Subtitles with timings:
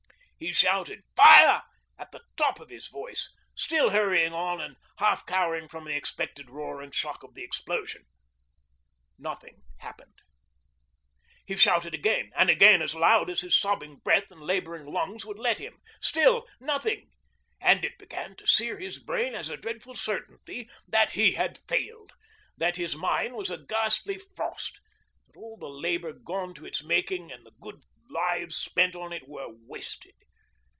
[0.43, 1.61] He shouted 'Fire!'
[1.99, 6.49] at the top of his voice, still hurrying on and half cowering from the expected
[6.49, 8.05] roar and shock of the explosion.
[9.19, 10.15] Nothing happened.
[11.45, 15.37] He shouted again and again as loud as his sobbing breath and labouring lungs would
[15.37, 15.79] let him.
[16.01, 17.11] Still nothing;
[17.59, 22.13] and it began to sear his brain as a dreadful certainty that he had failed,
[22.57, 24.81] that his mine was a ghastly frost,
[25.27, 29.27] that all the labour gone to its making and the good lives spent on it
[29.27, 30.15] were wasted.